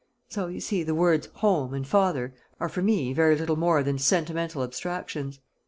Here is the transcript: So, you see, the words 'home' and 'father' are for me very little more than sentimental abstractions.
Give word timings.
So, 0.29 0.47
you 0.47 0.59
see, 0.59 0.81
the 0.81 0.95
words 0.95 1.29
'home' 1.31 1.75
and 1.75 1.87
'father' 1.87 2.33
are 2.59 2.69
for 2.69 2.81
me 2.81 3.13
very 3.13 3.35
little 3.37 3.55
more 3.55 3.83
than 3.83 3.99
sentimental 3.99 4.63
abstractions. 4.63 5.39